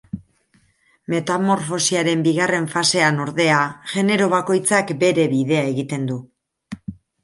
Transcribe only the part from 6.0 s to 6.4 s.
du.